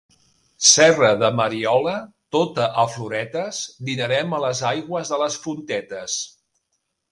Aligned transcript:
Serra 0.69 1.11
de 1.23 1.29
Mariola, 1.39 1.93
tota 2.37 2.65
a 2.85 2.87
floretes, 2.95 3.61
dinarem 3.91 4.35
a 4.37 4.43
les 4.47 4.65
aigües 4.73 5.15
de 5.15 5.23
les 5.27 5.39
fontetes. 5.47 6.19